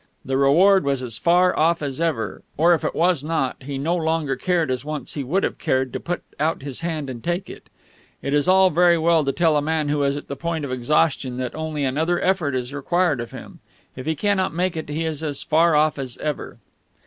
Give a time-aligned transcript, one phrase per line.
[0.25, 3.95] The reward was as far off as ever or if it was not, he no
[3.95, 7.47] longer cared as once he would have cared to put out his hand and take
[7.51, 7.69] it.
[8.23, 10.71] It is all very well to tell a man who is at the point of
[10.71, 13.59] exhaustion that only another effort is required of him;
[13.95, 16.57] if he cannot make it he is as far off as ever....